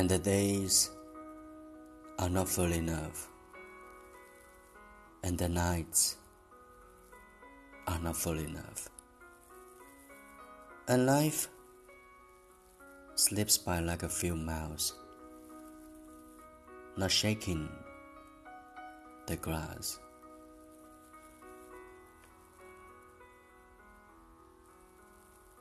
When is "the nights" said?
5.36-6.16